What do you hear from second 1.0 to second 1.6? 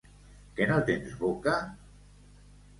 boca?